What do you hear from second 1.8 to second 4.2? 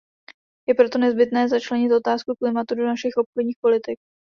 otázku klimatu do našich obchodních politik.